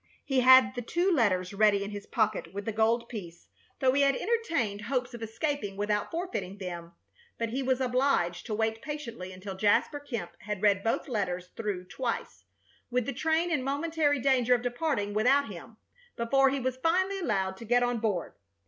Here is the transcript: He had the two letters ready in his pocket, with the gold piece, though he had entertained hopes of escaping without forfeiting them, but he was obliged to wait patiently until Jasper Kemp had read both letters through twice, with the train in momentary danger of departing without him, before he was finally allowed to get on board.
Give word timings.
He 0.25 0.39
had 0.39 0.73
the 0.73 0.81
two 0.81 1.11
letters 1.11 1.53
ready 1.53 1.83
in 1.83 1.91
his 1.91 2.07
pocket, 2.07 2.55
with 2.55 2.65
the 2.65 2.71
gold 2.71 3.07
piece, 3.07 3.49
though 3.79 3.91
he 3.93 4.01
had 4.01 4.15
entertained 4.15 4.81
hopes 4.85 5.13
of 5.13 5.21
escaping 5.21 5.77
without 5.77 6.09
forfeiting 6.09 6.57
them, 6.57 6.93
but 7.37 7.49
he 7.49 7.61
was 7.61 7.79
obliged 7.79 8.47
to 8.47 8.55
wait 8.55 8.81
patiently 8.81 9.31
until 9.31 9.55
Jasper 9.55 9.99
Kemp 9.99 10.31
had 10.39 10.63
read 10.63 10.83
both 10.83 11.07
letters 11.07 11.49
through 11.55 11.83
twice, 11.85 12.45
with 12.89 13.05
the 13.05 13.13
train 13.13 13.51
in 13.51 13.61
momentary 13.61 14.19
danger 14.19 14.55
of 14.55 14.63
departing 14.63 15.13
without 15.13 15.49
him, 15.49 15.77
before 16.15 16.49
he 16.49 16.59
was 16.59 16.77
finally 16.77 17.19
allowed 17.19 17.55
to 17.57 17.65
get 17.65 17.83
on 17.83 17.99
board. 17.99 18.33